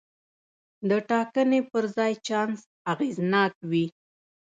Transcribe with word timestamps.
د 0.89 0.91
ټاکنې 1.09 1.59
پر 1.71 1.83
ځای 1.95 2.13
چانس 2.27 2.59
اغېزناک 2.93 3.53
وي. 3.69 3.85